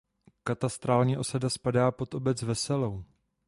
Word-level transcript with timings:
Katastrálně 0.43 1.19
osada 1.19 1.49
spadá 1.49 1.91
pod 1.91 2.13
obec 2.15 2.41
Veselou. 2.41 3.03